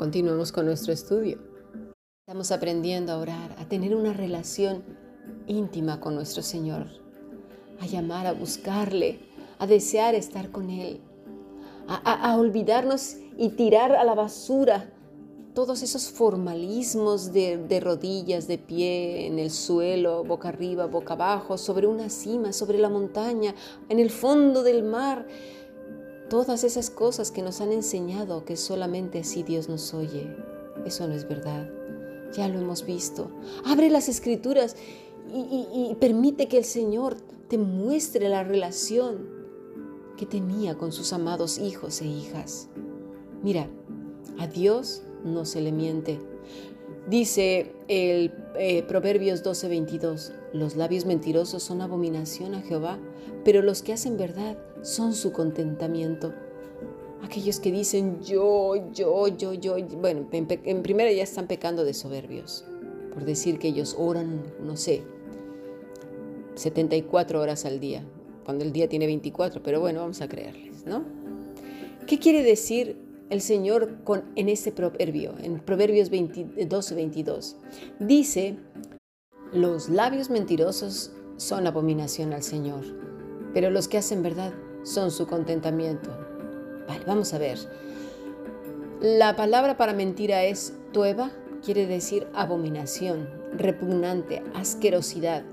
Continuamos 0.00 0.50
con 0.50 0.64
nuestro 0.64 0.94
estudio. 0.94 1.36
Estamos 2.26 2.52
aprendiendo 2.52 3.12
a 3.12 3.18
orar, 3.18 3.54
a 3.58 3.68
tener 3.68 3.94
una 3.94 4.14
relación 4.14 4.82
íntima 5.46 6.00
con 6.00 6.14
nuestro 6.14 6.42
Señor, 6.42 6.86
a 7.80 7.86
llamar, 7.86 8.26
a 8.26 8.32
buscarle, 8.32 9.20
a 9.58 9.66
desear 9.66 10.14
estar 10.14 10.50
con 10.50 10.70
Él, 10.70 11.02
a, 11.86 12.34
olvidarnos 12.38 13.16
y 13.36 13.50
tirar 13.50 13.92
a 13.92 14.02
la 14.04 14.14
basura 14.14 14.90
todos 15.52 15.82
esos 15.82 16.08
formalismos 16.08 17.34
de, 17.34 17.58
de, 17.58 17.80
rodillas, 17.80 18.48
de 18.48 18.56
pie, 18.56 19.26
en 19.26 19.38
el 19.38 19.50
suelo, 19.50 20.24
boca 20.24 20.48
arriba, 20.48 20.86
boca 20.86 21.12
abajo, 21.12 21.58
sobre 21.58 21.86
una 21.86 22.08
cima, 22.08 22.54
sobre 22.54 22.78
la 22.78 22.88
montaña, 22.88 23.54
en 23.90 23.98
el 23.98 24.08
fondo 24.08 24.62
del 24.62 24.82
mar. 24.82 25.26
Todas 26.30 26.62
esas 26.62 26.90
cosas 26.90 27.32
que 27.32 27.42
nos 27.42 27.60
han 27.60 27.72
enseñado 27.72 28.44
que 28.44 28.56
solamente 28.56 29.18
así 29.18 29.42
Dios 29.42 29.68
nos 29.68 29.92
oye. 29.92 30.32
Eso 30.86 31.08
no 31.08 31.14
es 31.14 31.28
verdad. 31.28 31.68
Ya 32.36 32.46
lo 32.46 32.60
hemos 32.60 32.86
visto. 32.86 33.32
Abre 33.64 33.90
las 33.90 34.08
escrituras 34.08 34.76
y, 35.34 35.92
permite 35.98 36.46
que 36.46 36.58
el 36.58 36.64
Señor 36.64 37.16
te 37.48 37.58
muestre 37.58 38.28
la 38.28 38.44
relación 38.44 39.28
que 40.16 40.24
tenía 40.24 40.78
con 40.78 40.92
sus 40.92 41.12
amados 41.12 41.58
hijos 41.58 42.00
e 42.00 42.06
hijas. 42.06 42.68
Mira, 43.42 43.68
a 44.38 44.46
Dios 44.46 45.02
no 45.24 45.44
se 45.44 45.60
le 45.60 45.72
miente. 45.72 46.20
Dice 47.08 47.72
el 47.88 48.32
eh, 48.56 48.84
Proverbios 48.84 49.42
12:22, 49.42 50.32
los 50.52 50.76
labios 50.76 51.06
mentirosos 51.06 51.64
son 51.64 51.80
abominación 51.80 52.54
a 52.54 52.62
Jehová, 52.62 53.00
pero 53.44 53.62
los 53.62 53.82
que 53.82 53.94
hacen 53.94 54.16
verdad 54.16 54.56
son 54.82 55.14
su 55.14 55.32
contentamiento. 55.32 56.32
Aquellos 57.22 57.60
que 57.60 57.70
dicen 57.70 58.20
yo, 58.22 58.90
yo, 58.92 59.28
yo, 59.28 59.52
yo, 59.52 59.76
bueno, 59.98 60.26
en, 60.32 60.82
primera 60.82 61.12
ya 61.12 61.22
están 61.22 61.46
pecando 61.46 61.84
de 61.84 61.92
soberbios, 61.92 62.64
por 63.12 63.24
decir 63.24 63.58
que 63.58 63.68
ellos 63.68 63.94
oran, 63.98 64.42
no 64.62 64.76
sé, 64.76 65.02
74 66.54 67.40
horas 67.40 67.66
al 67.66 67.78
día, 67.78 68.04
cuando 68.44 68.64
el 68.64 68.72
día 68.72 68.88
tiene 68.88 69.06
24, 69.06 69.62
pero 69.62 69.80
bueno, 69.80 70.00
vamos 70.00 70.20
a 70.22 70.28
creerles, 70.28 70.86
¿no? 70.86 71.04
¿Qué 72.06 72.18
quiere 72.18 72.42
decir 72.42 72.96
el 73.28 73.42
Señor 73.42 73.98
en 74.34 74.48
este 74.48 74.72
proverbio, 74.72 75.34
en 75.42 75.60
Proverbios 75.60 76.10
12, 76.10 76.94
22? 76.94 77.56
Dice, 78.00 78.56
los 79.52 79.90
labios 79.90 80.30
mentirosos 80.30 81.12
son 81.36 81.66
abominación 81.66 82.32
al 82.32 82.42
Señor, 82.42 82.82
pero 83.52 83.70
los 83.70 83.86
que 83.88 83.98
hacen 83.98 84.22
verdad 84.22 84.54
son 84.82 85.10
su 85.10 85.26
contentamiento. 85.26 86.10
Vale, 86.88 87.04
vamos 87.06 87.32
a 87.34 87.38
ver. 87.38 87.58
La 89.00 89.36
palabra 89.36 89.76
para 89.76 89.92
mentira 89.92 90.44
es 90.44 90.74
tueva, 90.92 91.30
quiere 91.64 91.86
decir 91.86 92.26
abominación, 92.34 93.28
repugnante, 93.52 94.42
asquerosidad. 94.54 95.44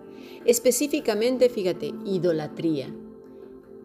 Específicamente, 0.45 1.49
fíjate, 1.49 1.93
idolatría. 2.05 2.93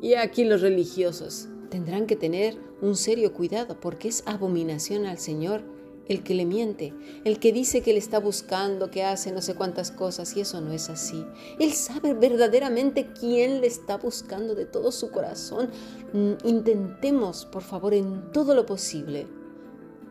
Y 0.00 0.14
aquí 0.14 0.44
los 0.44 0.62
religiosos 0.62 1.48
tendrán 1.70 2.06
que 2.06 2.16
tener 2.16 2.58
un 2.80 2.96
serio 2.96 3.32
cuidado 3.32 3.78
porque 3.80 4.08
es 4.08 4.24
abominación 4.26 5.06
al 5.06 5.18
Señor 5.18 5.62
el 6.08 6.22
que 6.22 6.34
le 6.34 6.44
miente, 6.44 6.92
el 7.24 7.38
que 7.38 7.52
dice 7.52 7.80
que 7.80 7.92
le 7.92 7.98
está 7.98 8.18
buscando, 8.18 8.90
que 8.90 9.04
hace 9.04 9.32
no 9.32 9.40
sé 9.40 9.54
cuántas 9.54 9.90
cosas 9.90 10.36
y 10.36 10.40
eso 10.40 10.60
no 10.60 10.72
es 10.72 10.90
así. 10.90 11.24
Él 11.58 11.72
sabe 11.72 12.14
verdaderamente 12.14 13.08
quién 13.18 13.60
le 13.60 13.66
está 13.66 13.98
buscando 13.98 14.54
de 14.54 14.66
todo 14.66 14.92
su 14.92 15.10
corazón. 15.10 15.70
Mm, 16.12 16.46
intentemos, 16.46 17.46
por 17.46 17.62
favor, 17.62 17.94
en 17.94 18.32
todo 18.32 18.54
lo 18.54 18.66
posible, 18.66 19.26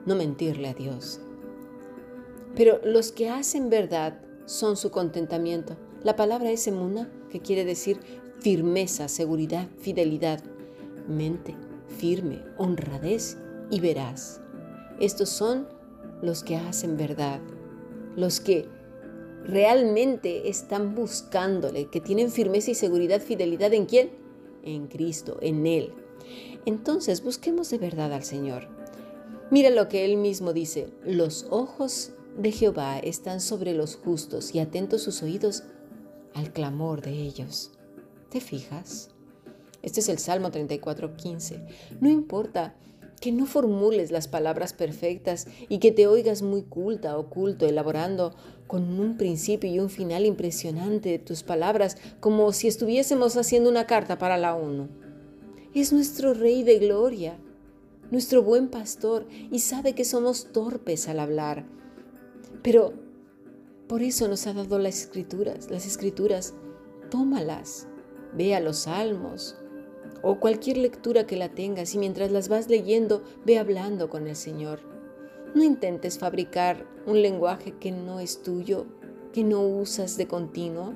no 0.05 0.15
mentirle 0.15 0.69
a 0.69 0.73
Dios. 0.73 1.19
Pero 2.55 2.79
los 2.83 3.11
que 3.11 3.29
hacen 3.29 3.69
verdad 3.69 4.19
son 4.45 4.77
su 4.77 4.91
contentamiento. 4.91 5.77
La 6.03 6.15
palabra 6.15 6.51
es 6.51 6.67
emuna, 6.67 7.09
que 7.29 7.39
quiere 7.39 7.63
decir 7.63 7.99
firmeza, 8.39 9.07
seguridad, 9.07 9.67
fidelidad, 9.79 10.43
mente, 11.07 11.55
firme, 11.97 12.43
honradez 12.57 13.37
y 13.69 13.79
veraz. 13.79 14.41
Estos 14.99 15.29
son 15.29 15.67
los 16.21 16.43
que 16.43 16.57
hacen 16.57 16.97
verdad, 16.97 17.39
los 18.15 18.39
que 18.39 18.67
realmente 19.43 20.49
están 20.49 20.95
buscándole, 20.95 21.89
que 21.89 22.01
tienen 22.01 22.31
firmeza 22.31 22.71
y 22.71 22.75
seguridad, 22.75 23.21
fidelidad 23.21 23.73
en 23.73 23.85
quién? 23.85 24.11
En 24.63 24.87
Cristo, 24.87 25.37
en 25.41 25.65
Él. 25.65 25.93
Entonces 26.65 27.23
busquemos 27.23 27.69
de 27.69 27.77
verdad 27.79 28.13
al 28.13 28.23
Señor. 28.23 28.67
Mira 29.49 29.69
lo 29.69 29.87
que 29.89 30.05
Él 30.05 30.17
mismo 30.17 30.53
dice, 30.53 30.89
los 31.03 31.47
ojos 31.49 32.11
de 32.37 32.51
Jehová 32.51 32.99
están 32.99 33.41
sobre 33.41 33.73
los 33.73 33.95
justos 33.95 34.55
y 34.55 34.59
atentos 34.59 35.01
sus 35.01 35.21
oídos 35.23 35.63
al 36.33 36.53
clamor 36.53 37.01
de 37.01 37.11
ellos. 37.11 37.71
¿Te 38.29 38.39
fijas? 38.39 39.09
Este 39.81 39.99
es 39.99 40.09
el 40.09 40.19
Salmo 40.19 40.51
34:15. 40.51 41.65
No 41.99 42.09
importa 42.09 42.75
que 43.21 43.31
no 43.31 43.45
formules 43.45 44.11
las 44.11 44.27
palabras 44.27 44.73
perfectas 44.73 45.47
y 45.69 45.77
que 45.77 45.91
te 45.91 46.07
oigas 46.07 46.41
muy 46.41 46.63
culta 46.63 47.17
o 47.17 47.29
culto, 47.29 47.67
elaborando 47.67 48.35
con 48.65 48.99
un 48.99 49.15
principio 49.15 49.69
y 49.71 49.79
un 49.79 49.91
final 49.91 50.25
impresionante 50.25 51.19
tus 51.19 51.43
palabras, 51.43 51.97
como 52.19 52.51
si 52.51 52.67
estuviésemos 52.67 53.37
haciendo 53.37 53.69
una 53.69 53.85
carta 53.85 54.17
para 54.17 54.37
la 54.37 54.55
ONU. 54.55 54.89
Es 55.75 55.93
nuestro 55.93 56.33
Rey 56.33 56.63
de 56.63 56.79
Gloria, 56.79 57.37
nuestro 58.09 58.41
buen 58.41 58.69
pastor, 58.69 59.27
y 59.51 59.59
sabe 59.59 59.93
que 59.93 60.03
somos 60.03 60.51
torpes 60.51 61.07
al 61.07 61.19
hablar. 61.19 61.65
Pero 62.63 62.93
por 63.87 64.01
eso 64.01 64.27
nos 64.27 64.47
ha 64.47 64.53
dado 64.53 64.79
las 64.79 64.99
escrituras, 64.99 65.69
las 65.69 65.85
escrituras, 65.85 66.55
tómalas, 67.11 67.87
ve 68.33 68.55
a 68.55 68.59
los 68.59 68.79
salmos, 68.79 69.57
o 70.23 70.39
cualquier 70.39 70.77
lectura 70.77 71.25
que 71.25 71.35
la 71.35 71.49
tengas 71.49 71.95
y 71.95 71.97
mientras 71.97 72.31
las 72.31 72.49
vas 72.49 72.69
leyendo, 72.69 73.23
ve 73.45 73.57
hablando 73.57 74.09
con 74.09 74.27
el 74.27 74.35
Señor. 74.35 74.79
No 75.53 75.63
intentes 75.63 76.17
fabricar 76.17 76.85
un 77.05 77.21
lenguaje 77.21 77.73
que 77.79 77.91
no 77.91 78.19
es 78.19 78.41
tuyo, 78.41 78.85
que 79.33 79.43
no 79.43 79.61
usas 79.61 80.17
de 80.17 80.27
continuo. 80.27 80.93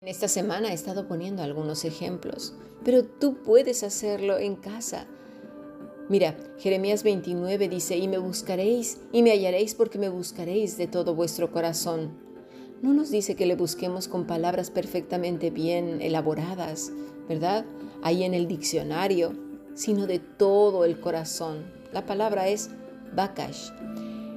En 0.00 0.08
esta 0.08 0.28
semana 0.28 0.70
he 0.70 0.74
estado 0.74 1.08
poniendo 1.08 1.42
algunos 1.42 1.84
ejemplos, 1.84 2.54
pero 2.84 3.04
tú 3.04 3.42
puedes 3.42 3.82
hacerlo 3.82 4.38
en 4.38 4.56
casa. 4.56 5.06
Mira, 6.08 6.36
Jeremías 6.58 7.04
29 7.04 7.68
dice, 7.68 7.96
y 7.96 8.08
me 8.08 8.18
buscaréis 8.18 8.98
y 9.12 9.22
me 9.22 9.30
hallaréis 9.30 9.74
porque 9.74 9.98
me 9.98 10.08
buscaréis 10.08 10.76
de 10.76 10.86
todo 10.86 11.14
vuestro 11.14 11.50
corazón. 11.52 12.10
No 12.82 12.92
nos 12.92 13.10
dice 13.10 13.36
que 13.36 13.46
le 13.46 13.54
busquemos 13.54 14.08
con 14.08 14.26
palabras 14.26 14.70
perfectamente 14.70 15.50
bien 15.50 16.02
elaboradas, 16.02 16.90
¿verdad? 17.32 17.64
ahí 18.02 18.24
en 18.24 18.34
el 18.34 18.48
diccionario, 18.48 19.32
sino 19.74 20.06
de 20.06 20.18
todo 20.18 20.84
el 20.84 21.00
corazón. 21.00 21.64
La 21.92 22.04
palabra 22.04 22.48
es 22.48 22.70
bakash, 23.14 23.70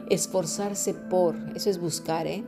esforzarse 0.09 0.94
por, 0.94 1.35
eso 1.55 1.69
es 1.69 1.79
buscar, 1.79 2.28
¿eh? 2.28 2.44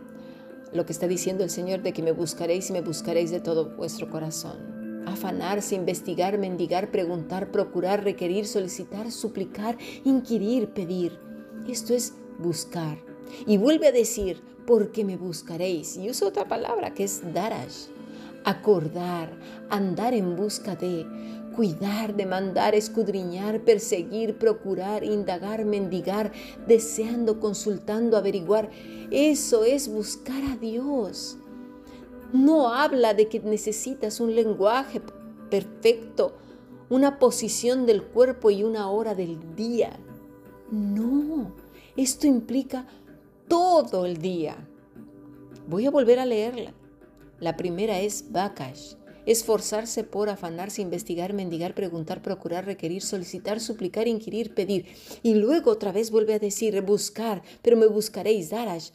Lo 0.74 0.86
que 0.86 0.94
está 0.94 1.08
diciendo 1.08 1.44
el 1.44 1.50
Señor 1.50 1.82
de 1.82 1.94
que 1.94 2.04
me 2.04 2.12
buscaréis 2.12 2.70
y 2.70 2.74
me 2.74 2.82
buscaréis 2.82 3.32
de 3.32 3.40
todo 3.40 3.76
vuestro 3.76 4.10
corazón. 4.10 5.04
Afanarse, 5.08 5.76
investigar, 5.76 6.38
mendigar, 6.38 6.92
preguntar, 6.92 7.52
procurar, 7.52 8.04
requerir, 8.04 8.46
solicitar, 8.46 9.10
suplicar, 9.12 9.78
inquirir, 10.04 10.70
pedir. 10.74 11.18
Esto 11.68 11.94
es 11.94 12.14
buscar. 12.38 12.98
Y 13.46 13.58
vuelve 13.58 13.88
a 13.88 13.94
decir, 13.94 14.42
porque 14.68 15.06
me 15.06 15.16
buscaréis. 15.16 15.96
Y 15.96 16.10
usa 16.10 16.28
otra 16.28 16.50
palabra 16.50 16.94
que 16.94 17.06
es 17.06 17.34
darash, 17.34 17.88
acordar, 18.48 19.30
andar 19.70 20.14
en 20.14 20.38
busca 20.38 20.76
de, 20.76 21.06
cuidar, 21.54 22.16
demandar, 22.16 22.76
escudriñar, 22.76 23.62
perseguir, 23.62 24.38
procurar, 24.38 25.04
indagar, 25.04 25.66
mendigar, 25.66 26.32
deseando, 26.66 27.42
consultando, 27.42 28.16
averiguar. 28.16 28.70
Eso 29.12 29.66
es 29.66 29.90
buscar 29.90 30.44
a 30.46 30.56
Dios. 30.56 31.38
No 32.32 32.74
habla 32.74 33.14
de 33.14 33.28
que 33.28 33.40
necesitas 33.42 34.22
un 34.22 34.34
lenguaje 34.34 35.02
perfecto, 35.50 36.38
una 36.90 37.20
posición 37.20 37.86
del 37.86 38.04
cuerpo 38.04 38.50
y 38.50 38.64
una 38.64 38.90
hora 38.90 39.14
del 39.14 39.56
día. 39.58 40.00
No, 40.72 41.52
esto 41.98 42.28
implica 42.28 42.86
todo 43.50 44.06
el 44.06 44.18
día. 44.18 44.56
Voy 45.68 45.86
a 45.86 45.92
volver 45.92 46.20
a 46.20 46.26
leerla. 46.26 46.72
La 47.40 47.56
primera 47.56 48.00
es 48.00 48.32
Bakash, 48.32 48.96
esforzarse 49.28 50.04
por 50.04 50.30
afanarse, 50.30 50.82
investigar, 50.82 51.34
mendigar, 51.34 51.76
preguntar, 51.76 52.24
procurar, 52.24 52.66
requerir, 52.66 53.04
solicitar, 53.04 53.60
suplicar, 53.60 54.08
inquirir, 54.08 54.56
pedir. 54.56 54.88
Y 55.22 55.36
luego 55.36 55.70
otra 55.70 55.92
vez 55.92 56.10
vuelve 56.10 56.34
a 56.34 56.40
decir 56.40 56.82
buscar, 56.82 57.44
pero 57.62 57.78
me 57.78 57.86
buscaréis, 57.86 58.50
Darash, 58.50 58.90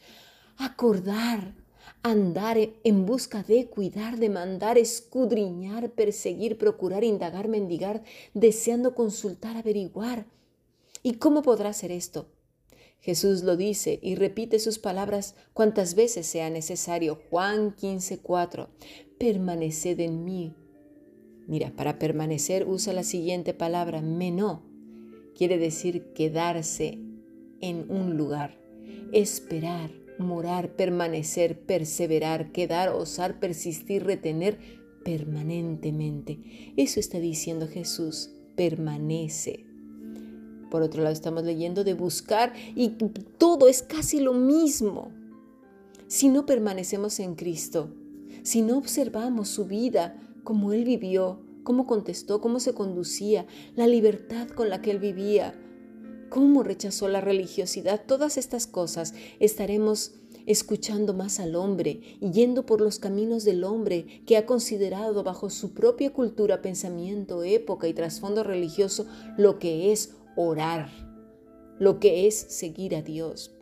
acordar, 0.57 1.53
andar 2.01 2.57
en 2.83 3.05
busca 3.05 3.43
de, 3.43 3.67
cuidar, 3.67 4.17
demandar, 4.17 4.77
escudriñar, 4.77 5.91
perseguir, 5.91 6.57
procurar, 6.57 7.05
indagar, 7.05 7.47
mendigar, 7.47 8.03
deseando 8.33 8.93
consultar, 8.93 9.55
averiguar. 9.55 10.25
¿Y 11.01 11.13
cómo 11.13 11.43
podrá 11.43 11.71
ser 11.71 11.91
esto? 11.91 12.27
Jesús 13.03 13.43
lo 13.43 13.57
dice 13.57 13.99
y 14.01 14.15
repite 14.15 14.59
sus 14.59 14.79
palabras 14.79 15.35
cuantas 15.51 15.93
veces 15.93 16.25
sea 16.25 16.49
necesario. 16.49 17.19
Juan 17.29 17.75
15:4. 17.75 18.69
Permaneced 19.19 19.99
en 19.99 20.23
mí. 20.23 20.55
Mira, 21.45 21.75
para 21.75 21.99
permanecer 21.99 22.65
usa 22.65 22.93
la 22.93 23.03
siguiente 23.03 23.53
palabra, 23.53 24.01
menó. 24.01 24.63
Quiere 25.37 25.57
decir 25.57 26.13
quedarse 26.13 26.97
en 27.59 27.91
un 27.91 28.15
lugar, 28.15 28.57
esperar, 29.11 29.91
morar, 30.17 30.77
permanecer, 30.77 31.59
perseverar, 31.59 32.53
quedar, 32.53 32.87
osar, 32.87 33.37
persistir, 33.41 34.05
retener 34.05 34.59
permanentemente. 35.03 36.39
Eso 36.77 37.01
está 37.01 37.19
diciendo 37.19 37.67
Jesús, 37.67 38.29
permanece. 38.55 39.72
Por 40.73 40.81
otro 40.81 41.03
lado, 41.03 41.13
estamos 41.13 41.43
leyendo 41.43 41.83
de 41.83 41.93
buscar 41.93 42.51
y 42.73 42.95
todo 43.37 43.67
es 43.67 43.83
casi 43.83 44.19
lo 44.19 44.33
mismo. 44.33 45.11
Si 46.07 46.29
no 46.29 46.47
permanecemos 46.47 47.19
en 47.19 47.35
Cristo, 47.35 47.91
si 48.41 48.63
no 48.63 48.79
observamos 48.79 49.49
su 49.49 49.65
vida, 49.65 50.19
cómo 50.43 50.73
Él 50.73 50.83
vivió, 50.83 51.37
cómo 51.61 51.85
contestó, 51.85 52.41
cómo 52.41 52.59
se 52.59 52.73
conducía, 52.73 53.45
la 53.75 53.85
libertad 53.85 54.47
con 54.47 54.71
la 54.71 54.81
que 54.81 54.89
Él 54.89 54.97
vivía, 54.97 55.53
cómo 56.31 56.63
rechazó 56.63 57.07
la 57.07 57.21
religiosidad, 57.21 58.01
todas 58.07 58.37
estas 58.37 58.65
cosas 58.65 59.13
estaremos 59.39 60.15
escuchando 60.47 61.13
más 61.13 61.39
al 61.39 61.55
hombre 61.55 62.01
y 62.19 62.31
yendo 62.31 62.65
por 62.65 62.81
los 62.81 62.97
caminos 62.97 63.43
del 63.43 63.63
hombre 63.63 64.23
que 64.25 64.37
ha 64.37 64.47
considerado 64.47 65.23
bajo 65.23 65.51
su 65.51 65.75
propia 65.75 66.11
cultura, 66.11 66.63
pensamiento, 66.63 67.43
época 67.43 67.87
y 67.87 67.93
trasfondo 67.93 68.43
religioso 68.43 69.05
lo 69.37 69.59
que 69.59 69.91
es 69.91 70.15
orar, 70.35 70.89
lo 71.79 71.99
que 71.99 72.27
es 72.27 72.35
seguir 72.35 72.95
a 72.95 73.01
Dios. 73.01 73.53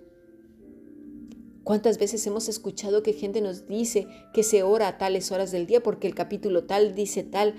¿Cuántas 1.64 2.00
veces 2.00 2.26
hemos 2.26 2.50
escuchado 2.50 3.04
que 3.04 3.14
gente 3.14 3.40
nos 3.40 3.68
dice 3.68 4.08
que 4.34 4.42
se 4.44 4.64
ora 4.64 4.88
a 4.88 4.98
tales 4.98 5.32
horas 5.32 5.52
del 5.52 5.68
día 5.68 5.84
porque 5.84 6.08
el 6.08 6.16
capítulo 6.16 6.64
tal 6.64 6.96
dice 6.96 7.24
tal? 7.24 7.56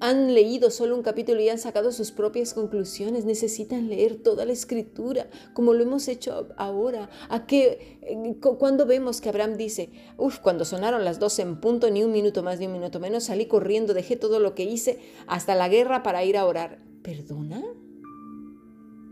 Han 0.00 0.34
leído 0.34 0.70
solo 0.70 0.96
un 0.96 1.02
capítulo 1.02 1.40
y 1.40 1.48
han 1.48 1.58
sacado 1.58 1.92
sus 1.92 2.10
propias 2.10 2.52
conclusiones. 2.52 3.24
Necesitan 3.24 3.88
leer 3.88 4.16
toda 4.16 4.44
la 4.44 4.52
escritura, 4.52 5.30
como 5.54 5.72
lo 5.72 5.84
hemos 5.84 6.08
hecho 6.08 6.48
ahora. 6.56 7.08
¿A 7.30 7.46
qué? 7.46 8.36
Cuando 8.58 8.86
vemos 8.86 9.20
que 9.20 9.28
Abraham 9.28 9.56
dice, 9.56 9.92
uff, 10.18 10.40
cuando 10.40 10.64
sonaron 10.64 11.04
las 11.04 11.18
dos 11.18 11.38
en 11.38 11.60
punto, 11.60 11.90
ni 11.90 12.02
un 12.02 12.12
minuto 12.12 12.42
más 12.42 12.58
ni 12.58 12.66
un 12.66 12.72
minuto 12.72 13.00
menos, 13.00 13.24
salí 13.24 13.46
corriendo, 13.46 13.94
dejé 13.94 14.16
todo 14.16 14.40
lo 14.40 14.54
que 14.54 14.64
hice 14.64 14.98
hasta 15.26 15.54
la 15.54 15.68
guerra 15.68 16.02
para 16.02 16.24
ir 16.24 16.36
a 16.36 16.44
orar. 16.44 16.80
¿Perdona? 17.02 17.62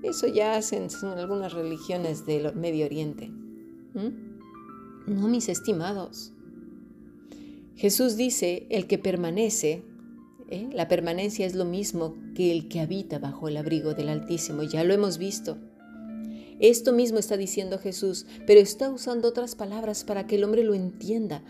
Eso 0.07 0.29
ya 0.29 0.57
hacen 0.57 0.87
algunas 1.03 1.53
religiones 1.53 2.27
del 2.27 2.55
Medio 2.55 2.87
Oriente. 2.87 3.29
No, 3.93 5.27
mis 5.29 5.49
estimados. 5.49 6.33
Jesús 7.75 8.17
dice, 8.17 8.69
el 8.71 8.87
que 8.87 8.99
permanece, 8.99 9.83
¿eh? 10.49 10.69
la 10.73 10.87
permanencia 10.87 11.45
es 11.45 11.57
lo 11.57 11.65
mismo 11.65 12.15
que 12.37 12.53
el 12.53 12.69
que 12.69 12.81
habita 12.81 13.19
bajo 13.19 13.49
el 13.49 13.57
abrigo 13.57 13.95
del 13.95 14.09
Altísimo, 14.09 14.63
ya 14.63 14.85
lo 14.85 14.95
hemos 14.95 15.19
visto. 15.19 15.59
Esto 16.61 16.93
mismo 16.93 17.19
está 17.19 17.37
diciendo 17.37 17.79
Jesús, 17.79 18.27
pero 18.47 18.61
está 18.61 18.91
usando 18.91 19.29
otras 19.29 19.57
palabras 19.57 20.05
para 20.05 20.27
que 20.29 20.37
el 20.37 20.45
hombre 20.45 20.63
lo 20.63 20.75
entienda, 20.75 21.43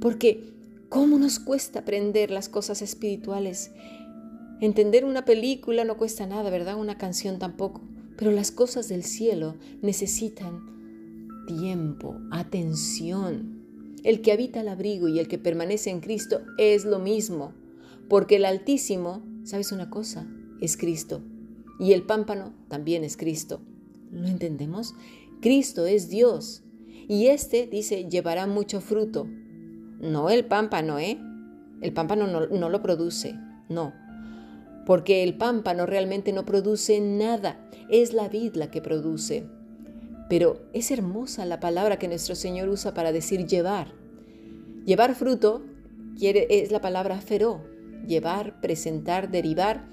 porque 0.00 0.52
¿cómo 0.88 1.16
nos 1.18 1.38
cuesta 1.38 1.80
aprender 1.80 2.32
las 2.32 2.48
cosas 2.48 2.82
espirituales? 2.82 3.70
Entender 4.60 5.04
una 5.04 5.24
película 5.24 5.84
no 5.84 5.96
cuesta 5.96 6.26
nada, 6.26 6.50
¿verdad? 6.50 6.76
Una 6.76 6.98
canción 6.98 7.38
tampoco. 7.38 7.80
Pero 8.20 8.32
las 8.32 8.50
cosas 8.50 8.90
del 8.90 9.02
cielo 9.02 9.56
necesitan 9.80 11.46
tiempo, 11.46 12.20
atención. 12.30 13.64
El 14.04 14.20
que 14.20 14.30
habita 14.30 14.60
el 14.60 14.68
abrigo 14.68 15.08
y 15.08 15.18
el 15.18 15.26
que 15.26 15.38
permanece 15.38 15.88
en 15.88 16.00
Cristo 16.00 16.42
es 16.58 16.84
lo 16.84 16.98
mismo, 16.98 17.54
porque 18.10 18.36
el 18.36 18.44
Altísimo, 18.44 19.22
¿sabes 19.44 19.72
una 19.72 19.88
cosa? 19.88 20.28
Es 20.60 20.76
Cristo. 20.76 21.22
Y 21.78 21.94
el 21.94 22.02
pámpano 22.02 22.52
también 22.68 23.04
es 23.04 23.16
Cristo. 23.16 23.62
¿Lo 24.12 24.28
entendemos? 24.28 24.94
Cristo 25.40 25.86
es 25.86 26.10
Dios. 26.10 26.62
Y 27.08 27.28
este, 27.28 27.66
dice, 27.66 28.06
llevará 28.10 28.46
mucho 28.46 28.82
fruto. 28.82 29.26
No 29.98 30.28
el 30.28 30.44
pámpano, 30.44 30.98
¿eh? 30.98 31.18
El 31.80 31.94
pámpano 31.94 32.26
no, 32.26 32.48
no 32.48 32.68
lo 32.68 32.82
produce, 32.82 33.34
no 33.70 33.94
porque 34.90 35.22
el 35.22 35.34
pámpano 35.34 35.86
realmente 35.86 36.32
no 36.32 36.44
produce 36.44 37.00
nada, 37.00 37.64
es 37.90 38.12
la 38.12 38.28
vid 38.28 38.56
la 38.56 38.72
que 38.72 38.82
produce. 38.82 39.44
Pero 40.28 40.62
es 40.72 40.90
hermosa 40.90 41.46
la 41.46 41.60
palabra 41.60 41.96
que 41.96 42.08
nuestro 42.08 42.34
Señor 42.34 42.68
usa 42.68 42.92
para 42.92 43.12
decir 43.12 43.46
llevar. 43.46 43.94
Llevar 44.84 45.14
fruto 45.14 45.62
quiere, 46.18 46.48
es 46.50 46.72
la 46.72 46.80
palabra 46.80 47.20
feró, 47.20 47.62
llevar, 48.04 48.60
presentar, 48.60 49.30
derivar, 49.30 49.86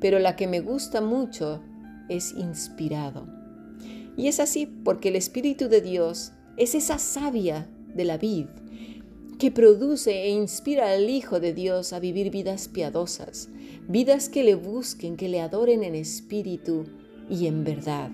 pero 0.00 0.18
la 0.18 0.34
que 0.34 0.46
me 0.46 0.60
gusta 0.60 1.02
mucho 1.02 1.62
es 2.08 2.32
inspirado. 2.32 3.28
Y 4.16 4.28
es 4.28 4.40
así 4.40 4.64
porque 4.64 5.10
el 5.10 5.16
Espíritu 5.16 5.68
de 5.68 5.82
Dios 5.82 6.32
es 6.56 6.74
esa 6.74 6.98
savia 6.98 7.68
de 7.94 8.04
la 8.06 8.16
vid 8.16 8.46
que 9.38 9.50
produce 9.50 10.22
e 10.24 10.30
inspira 10.30 10.90
al 10.90 11.10
Hijo 11.10 11.38
de 11.38 11.52
Dios 11.52 11.92
a 11.92 12.00
vivir 12.00 12.30
vidas 12.30 12.68
piadosas, 12.68 13.50
vidas 13.88 14.28
que 14.28 14.44
le 14.44 14.54
busquen, 14.54 15.16
que 15.16 15.30
le 15.30 15.40
adoren 15.40 15.82
en 15.82 15.94
espíritu 15.94 16.84
y 17.30 17.46
en 17.46 17.64
verdad. 17.64 18.10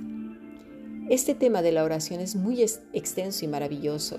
Este 1.10 1.34
tema 1.34 1.62
de 1.62 1.72
la 1.72 1.82
oración 1.82 2.20
es 2.20 2.36
muy 2.36 2.62
extenso 2.62 3.44
y 3.44 3.48
maravilloso, 3.48 4.18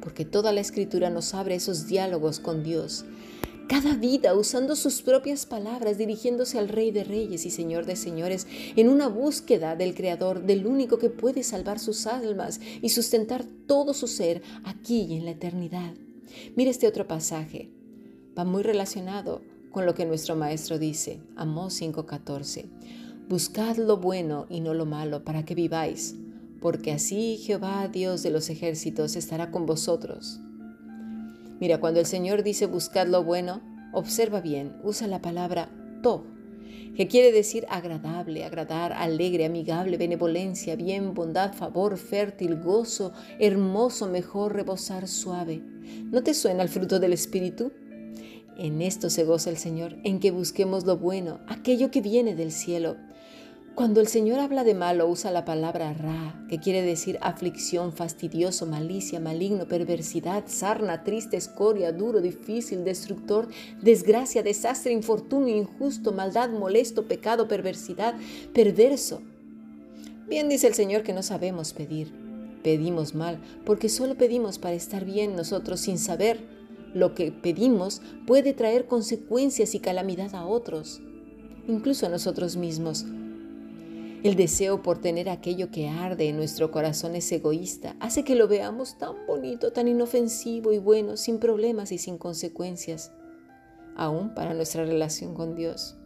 porque 0.00 0.24
toda 0.24 0.52
la 0.52 0.60
escritura 0.60 1.10
nos 1.10 1.34
abre 1.34 1.56
esos 1.56 1.88
diálogos 1.88 2.38
con 2.38 2.62
Dios, 2.62 3.04
cada 3.68 3.96
vida 3.96 4.34
usando 4.34 4.76
sus 4.76 5.02
propias 5.02 5.46
palabras, 5.46 5.98
dirigiéndose 5.98 6.60
al 6.60 6.68
Rey 6.68 6.92
de 6.92 7.02
Reyes 7.02 7.44
y 7.44 7.50
Señor 7.50 7.84
de 7.84 7.96
Señores, 7.96 8.46
en 8.76 8.88
una 8.88 9.08
búsqueda 9.08 9.74
del 9.74 9.96
Creador, 9.96 10.44
del 10.44 10.68
único 10.68 10.98
que 10.98 11.10
puede 11.10 11.42
salvar 11.42 11.80
sus 11.80 12.06
almas 12.06 12.60
y 12.80 12.90
sustentar 12.90 13.44
todo 13.66 13.92
su 13.92 14.06
ser 14.06 14.42
aquí 14.62 15.06
y 15.08 15.16
en 15.16 15.24
la 15.24 15.32
eternidad. 15.32 15.94
Mira 16.54 16.70
este 16.70 16.86
otro 16.86 17.08
pasaje, 17.08 17.68
va 18.38 18.44
muy 18.44 18.62
relacionado 18.62 19.42
con 19.76 19.84
lo 19.84 19.94
que 19.94 20.06
nuestro 20.06 20.36
Maestro 20.36 20.78
dice, 20.78 21.20
Amós 21.36 21.74
5:14. 21.74 22.64
Buscad 23.28 23.76
lo 23.76 23.98
bueno 23.98 24.46
y 24.48 24.60
no 24.60 24.72
lo 24.72 24.86
malo 24.86 25.22
para 25.22 25.44
que 25.44 25.54
viváis, 25.54 26.14
porque 26.62 26.92
así 26.92 27.36
Jehová, 27.36 27.86
Dios 27.88 28.22
de 28.22 28.30
los 28.30 28.48
ejércitos, 28.48 29.16
estará 29.16 29.50
con 29.50 29.66
vosotros. 29.66 30.40
Mira, 31.60 31.78
cuando 31.78 32.00
el 32.00 32.06
Señor 32.06 32.42
dice 32.42 32.64
buscad 32.64 33.06
lo 33.06 33.22
bueno, 33.22 33.60
observa 33.92 34.40
bien, 34.40 34.74
usa 34.82 35.08
la 35.08 35.20
palabra 35.20 35.68
to, 36.02 36.24
que 36.96 37.06
quiere 37.06 37.30
decir 37.30 37.66
agradable, 37.68 38.46
agradar, 38.46 38.94
alegre, 38.94 39.44
amigable, 39.44 39.98
benevolencia, 39.98 40.74
bien, 40.76 41.12
bondad, 41.12 41.52
favor, 41.52 41.98
fértil, 41.98 42.62
gozo, 42.62 43.12
hermoso, 43.38 44.08
mejor, 44.08 44.54
rebosar, 44.54 45.06
suave. 45.06 45.62
¿No 46.10 46.22
te 46.22 46.32
suena 46.32 46.62
el 46.62 46.70
fruto 46.70 46.98
del 46.98 47.12
Espíritu? 47.12 47.72
En 48.58 48.80
esto 48.80 49.10
se 49.10 49.24
goza 49.24 49.50
el 49.50 49.58
Señor, 49.58 49.96
en 50.02 50.18
que 50.18 50.30
busquemos 50.30 50.86
lo 50.86 50.96
bueno, 50.96 51.40
aquello 51.46 51.90
que 51.90 52.00
viene 52.00 52.34
del 52.34 52.52
cielo. 52.52 52.96
Cuando 53.74 54.00
el 54.00 54.08
Señor 54.08 54.40
habla 54.40 54.64
de 54.64 54.72
malo, 54.72 55.06
usa 55.06 55.30
la 55.30 55.44
palabra 55.44 55.92
ra, 55.92 56.46
que 56.48 56.58
quiere 56.58 56.80
decir 56.80 57.18
aflicción, 57.20 57.92
fastidioso, 57.92 58.64
malicia, 58.64 59.20
maligno, 59.20 59.68
perversidad, 59.68 60.44
sarna, 60.46 61.04
triste, 61.04 61.36
escoria, 61.36 61.92
duro, 61.92 62.22
difícil, 62.22 62.84
destructor, 62.84 63.48
desgracia, 63.82 64.42
desastre, 64.42 64.94
infortunio, 64.94 65.54
injusto, 65.54 66.12
maldad, 66.12 66.48
molesto, 66.48 67.06
pecado, 67.06 67.48
perversidad, 67.48 68.14
perverso. 68.54 69.20
Bien 70.26 70.48
dice 70.48 70.66
el 70.66 70.74
Señor 70.74 71.02
que 71.02 71.12
no 71.12 71.22
sabemos 71.22 71.74
pedir. 71.74 72.10
Pedimos 72.62 73.14
mal, 73.14 73.38
porque 73.66 73.90
solo 73.90 74.14
pedimos 74.14 74.58
para 74.58 74.74
estar 74.74 75.04
bien 75.04 75.36
nosotros 75.36 75.80
sin 75.80 75.98
saber 75.98 76.55
lo 76.96 77.14
que 77.14 77.30
pedimos 77.30 78.00
puede 78.26 78.54
traer 78.54 78.86
consecuencias 78.86 79.74
y 79.74 79.80
calamidad 79.80 80.34
a 80.34 80.46
otros, 80.46 81.02
incluso 81.68 82.06
a 82.06 82.08
nosotros 82.08 82.56
mismos. 82.56 83.04
El 84.22 84.34
deseo 84.34 84.82
por 84.82 84.98
tener 84.98 85.28
aquello 85.28 85.70
que 85.70 85.88
arde 85.90 86.30
en 86.30 86.36
nuestro 86.36 86.70
corazón 86.70 87.14
es 87.14 87.30
egoísta, 87.30 87.96
hace 88.00 88.24
que 88.24 88.34
lo 88.34 88.48
veamos 88.48 88.96
tan 88.96 89.14
bonito, 89.26 89.72
tan 89.72 89.88
inofensivo 89.88 90.72
y 90.72 90.78
bueno, 90.78 91.18
sin 91.18 91.38
problemas 91.38 91.92
y 91.92 91.98
sin 91.98 92.16
consecuencias, 92.16 93.12
aún 93.94 94.34
para 94.34 94.54
nuestra 94.54 94.86
relación 94.86 95.34
con 95.34 95.54
Dios. 95.54 95.98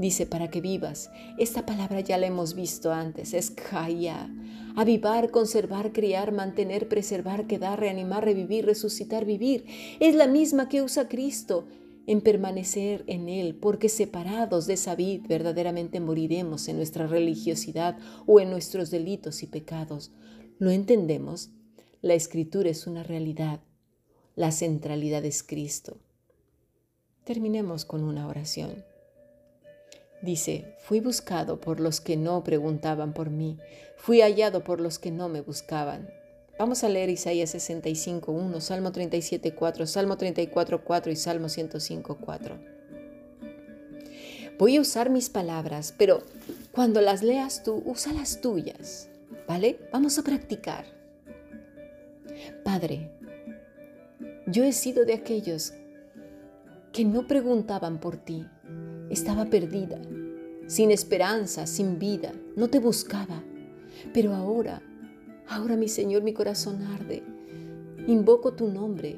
Dice, 0.00 0.24
para 0.24 0.48
que 0.48 0.62
vivas. 0.62 1.10
Esta 1.36 1.66
palabra 1.66 2.00
ya 2.00 2.16
la 2.16 2.26
hemos 2.26 2.54
visto 2.54 2.90
antes, 2.90 3.34
es 3.34 3.50
kaya, 3.50 4.30
Avivar, 4.74 5.30
conservar, 5.30 5.92
criar, 5.92 6.32
mantener, 6.32 6.88
preservar, 6.88 7.46
quedar, 7.46 7.78
reanimar, 7.78 8.24
revivir, 8.24 8.64
resucitar, 8.64 9.26
vivir. 9.26 9.66
Es 10.00 10.14
la 10.14 10.26
misma 10.26 10.70
que 10.70 10.80
usa 10.80 11.06
Cristo 11.06 11.66
en 12.06 12.22
permanecer 12.22 13.04
en 13.08 13.28
Él, 13.28 13.56
porque 13.56 13.90
separados 13.90 14.66
de 14.66 14.74
esa 14.74 14.94
vid 14.94 15.26
verdaderamente 15.28 16.00
moriremos 16.00 16.66
en 16.68 16.76
nuestra 16.76 17.06
religiosidad 17.06 17.98
o 18.24 18.40
en 18.40 18.48
nuestros 18.48 18.90
delitos 18.90 19.42
y 19.42 19.48
pecados. 19.48 20.12
¿Lo 20.58 20.70
entendemos? 20.70 21.50
La 22.00 22.14
escritura 22.14 22.70
es 22.70 22.86
una 22.86 23.02
realidad. 23.02 23.60
La 24.34 24.50
centralidad 24.50 25.26
es 25.26 25.42
Cristo. 25.42 25.98
Terminemos 27.24 27.84
con 27.84 28.02
una 28.02 28.26
oración. 28.28 28.89
Dice, 30.22 30.74
fui 30.78 31.00
buscado 31.00 31.60
por 31.60 31.80
los 31.80 32.00
que 32.00 32.16
no 32.16 32.44
preguntaban 32.44 33.12
por 33.12 33.30
mí, 33.30 33.58
fui 33.96 34.20
hallado 34.20 34.62
por 34.62 34.80
los 34.80 34.98
que 34.98 35.10
no 35.10 35.28
me 35.28 35.40
buscaban. 35.40 36.10
Vamos 36.58 36.84
a 36.84 36.90
leer 36.90 37.08
Isaías 37.08 37.54
65.1, 37.54 38.60
Salmo 38.60 38.92
37.4, 38.92 39.86
Salmo 39.86 40.18
34.4 40.18 41.10
y 41.10 41.16
Salmo 41.16 41.46
105.4. 41.46 42.80
Voy 44.58 44.76
a 44.76 44.82
usar 44.82 45.08
mis 45.08 45.30
palabras, 45.30 45.94
pero 45.96 46.22
cuando 46.70 47.00
las 47.00 47.22
leas 47.22 47.62
tú, 47.62 47.82
usa 47.86 48.12
las 48.12 48.42
tuyas, 48.42 49.08
¿vale? 49.48 49.78
Vamos 49.90 50.18
a 50.18 50.22
practicar. 50.22 50.84
Padre, 52.62 53.10
yo 54.46 54.64
he 54.64 54.72
sido 54.72 55.06
de 55.06 55.14
aquellos 55.14 55.72
que 56.92 57.06
no 57.06 57.26
preguntaban 57.26 58.00
por 58.00 58.18
ti. 58.18 58.46
Estaba 59.10 59.44
perdida, 59.46 60.00
sin 60.66 60.90
esperanza, 60.90 61.66
sin 61.66 61.98
vida, 61.98 62.32
no 62.56 62.68
te 62.68 62.78
buscaba. 62.78 63.42
Pero 64.14 64.34
ahora 64.34 64.82
Ahora, 65.50 65.74
mi 65.76 65.88
Señor, 65.88 66.22
mi 66.22 66.32
corazón 66.32 66.80
arde. 66.84 67.24
Invoco 68.06 68.52
tu 68.52 68.68
nombre. 68.68 69.16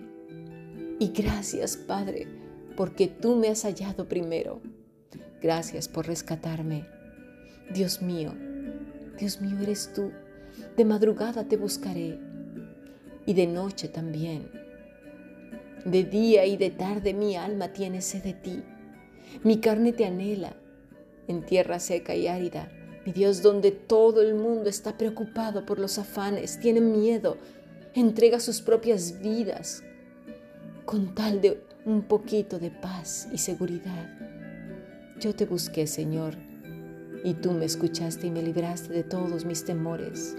Y 0.99 1.09
gracias, 1.09 1.77
Padre, 1.77 2.27
porque 2.75 3.07
tú 3.07 3.37
me 3.37 3.49
has 3.49 3.65
hallado 3.65 4.09
primero. 4.09 4.63
Gracias 5.43 5.89
por 5.89 6.07
rescatarme. 6.07 6.87
Dios 7.75 8.01
mío, 8.01 8.33
Dios 9.19 9.43
mío 9.43 9.59
eres 9.61 9.93
tú. 9.93 10.11
De 10.75 10.87
madrugada 10.87 11.45
te 11.45 11.59
buscaré 11.59 12.19
y 13.27 13.35
de 13.35 13.47
noche 13.47 13.89
también. 13.89 14.49
De 15.85 16.03
día 16.03 16.47
y 16.47 16.57
de 16.57 16.71
tarde 16.71 17.13
mi 17.13 17.37
alma 17.37 17.75
tiene 17.75 18.01
sed 18.01 18.23
de 18.23 18.33
ti. 18.33 18.63
Mi 19.43 19.61
carne 19.61 19.93
te 19.93 20.05
anhela 20.05 20.57
en 21.29 21.45
tierra 21.45 21.79
seca 21.79 22.15
y 22.15 22.27
árida 22.27 22.71
mi 23.05 23.13
Dios, 23.13 23.43
donde 23.43 23.73
todo 23.73 24.23
el 24.23 24.35
mundo 24.35 24.69
está 24.69 24.97
preocupado 24.97 25.67
por 25.67 25.79
los 25.79 25.99
afanes, 25.99 26.59
tiene 26.61 26.81
miedo, 26.81 27.37
entrega 27.95 28.39
sus 28.39 28.63
propias 28.63 29.21
vidas 29.21 29.83
con 30.85 31.15
tal 31.15 31.41
de 31.41 31.63
un 31.85 32.03
poquito 32.03 32.59
de 32.59 32.71
paz 32.71 33.29
y 33.33 33.39
seguridad. 33.39 34.09
Yo 35.19 35.35
te 35.35 35.47
busqué, 35.47 35.87
Señor, 35.87 36.37
y 37.25 37.35
tú 37.35 37.53
me 37.53 37.65
escuchaste 37.65 38.29
y 38.29 38.31
me 38.31 38.43
libraste 38.43 38.93
de 38.93 39.03
todos 39.03 39.45
mis 39.45 39.65
temores. 39.65 40.37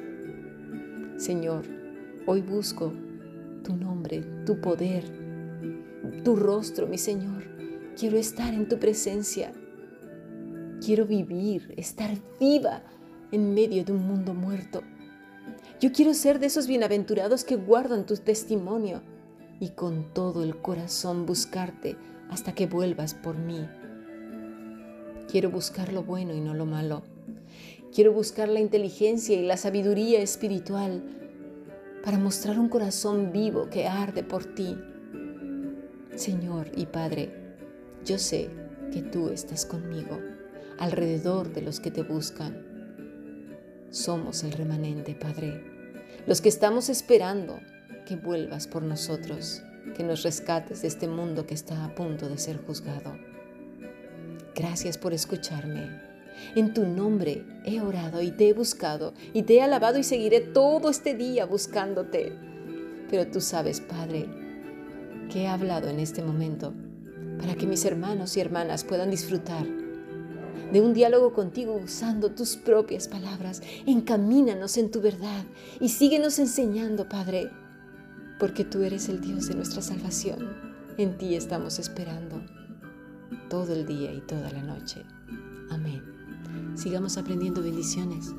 Señor, 1.17 1.65
hoy 2.25 2.41
busco 2.41 2.93
tu 3.63 3.75
nombre, 3.75 4.23
tu 4.45 4.59
poder, 4.59 5.03
tu 6.23 6.35
rostro, 6.35 6.87
mi 6.87 6.97
Señor. 6.97 7.52
Quiero 7.97 8.17
estar 8.17 8.53
en 8.53 8.67
tu 8.67 8.79
presencia 8.79 9.53
Quiero 10.83 11.05
vivir, 11.05 11.73
estar 11.77 12.11
viva 12.41 12.83
en 13.31 13.53
medio 13.53 13.85
de 13.85 13.93
un 13.93 14.05
mundo 14.05 14.33
muerto. 14.33 14.81
Yo 15.79 15.93
quiero 15.93 16.13
ser 16.13 16.39
de 16.39 16.47
esos 16.47 16.67
bienaventurados 16.67 17.45
que 17.45 17.55
guardan 17.55 18.05
tu 18.05 18.17
testimonio 18.17 19.01
y 19.61 19.69
con 19.69 20.13
todo 20.13 20.43
el 20.43 20.57
corazón 20.57 21.25
buscarte 21.25 21.95
hasta 22.29 22.53
que 22.53 22.67
vuelvas 22.67 23.13
por 23.13 23.37
mí. 23.37 23.65
Quiero 25.31 25.51
buscar 25.51 25.93
lo 25.93 26.03
bueno 26.03 26.33
y 26.33 26.41
no 26.41 26.53
lo 26.53 26.65
malo. 26.65 27.03
Quiero 27.95 28.11
buscar 28.11 28.49
la 28.49 28.59
inteligencia 28.59 29.39
y 29.39 29.45
la 29.45 29.55
sabiduría 29.55 30.19
espiritual 30.19 31.01
para 32.03 32.17
mostrar 32.17 32.59
un 32.59 32.67
corazón 32.67 33.31
vivo 33.31 33.69
que 33.69 33.87
arde 33.87 34.23
por 34.23 34.53
ti. 34.53 34.77
Señor 36.13 36.69
y 36.75 36.87
Padre, 36.87 37.42
yo 38.05 38.17
sé 38.17 38.49
que 38.91 39.01
tú 39.01 39.29
estás 39.29 39.65
conmigo 39.65 40.19
alrededor 40.77 41.53
de 41.53 41.61
los 41.61 41.79
que 41.79 41.91
te 41.91 42.03
buscan. 42.03 42.65
Somos 43.89 44.43
el 44.43 44.51
remanente, 44.51 45.15
Padre, 45.15 45.63
los 46.27 46.41
que 46.41 46.49
estamos 46.49 46.89
esperando 46.89 47.59
que 48.05 48.15
vuelvas 48.15 48.67
por 48.67 48.83
nosotros, 48.83 49.61
que 49.95 50.03
nos 50.03 50.23
rescates 50.23 50.81
de 50.81 50.87
este 50.87 51.07
mundo 51.07 51.45
que 51.45 51.53
está 51.53 51.85
a 51.85 51.95
punto 51.95 52.27
de 52.27 52.37
ser 52.37 52.57
juzgado. 52.57 53.17
Gracias 54.55 54.97
por 54.97 55.13
escucharme. 55.13 56.01
En 56.55 56.73
tu 56.73 56.85
nombre 56.85 57.45
he 57.63 57.79
orado 57.79 58.21
y 58.21 58.31
te 58.31 58.49
he 58.49 58.53
buscado 58.53 59.13
y 59.33 59.43
te 59.43 59.55
he 59.55 59.61
alabado 59.61 59.97
y 59.99 60.03
seguiré 60.03 60.41
todo 60.41 60.89
este 60.89 61.13
día 61.13 61.45
buscándote. 61.45 62.33
Pero 63.09 63.27
tú 63.27 63.39
sabes, 63.39 63.79
Padre, 63.79 64.27
que 65.31 65.43
he 65.43 65.47
hablado 65.47 65.89
en 65.89 65.99
este 65.99 66.23
momento 66.23 66.73
para 67.37 67.55
que 67.55 67.67
mis 67.67 67.85
hermanos 67.85 68.37
y 68.37 68.41
hermanas 68.41 68.83
puedan 68.83 69.11
disfrutar 69.11 69.65
de 70.73 70.81
un 70.81 70.93
diálogo 70.93 71.33
contigo 71.33 71.75
usando 71.75 72.31
tus 72.31 72.55
propias 72.57 73.07
palabras. 73.07 73.61
Encamínanos 73.85 74.77
en 74.77 74.89
tu 74.89 75.01
verdad 75.01 75.45
y 75.79 75.89
síguenos 75.89 76.39
enseñando, 76.39 77.07
Padre, 77.07 77.51
porque 78.39 78.65
tú 78.65 78.81
eres 78.81 79.07
el 79.07 79.21
Dios 79.21 79.47
de 79.47 79.55
nuestra 79.55 79.83
salvación. 79.83 80.49
En 80.97 81.17
ti 81.17 81.35
estamos 81.35 81.77
esperando 81.77 82.41
todo 83.49 83.73
el 83.73 83.85
día 83.85 84.11
y 84.11 84.21
toda 84.21 84.51
la 84.51 84.63
noche. 84.63 85.03
Amén. 85.69 86.03
Sigamos 86.75 87.17
aprendiendo 87.17 87.61
bendiciones. 87.61 88.33